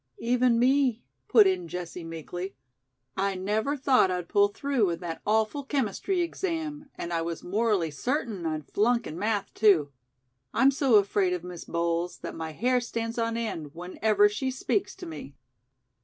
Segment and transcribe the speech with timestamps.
[0.17, 2.55] "Even me," put in Jessie meekly.
[3.15, 7.91] "I never thought I'd pull through in that awful chemistry exam., and I was morally
[7.91, 9.91] certain I'd flunk in math., too.
[10.55, 14.95] I'm so afraid of Miss Bowles that my hair stands on end whenever she speaks
[14.95, 15.35] to me."